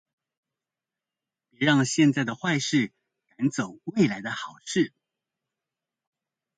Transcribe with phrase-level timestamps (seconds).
[1.51, 2.91] 別讓現在的壞事
[3.37, 4.91] 趕走未來的好事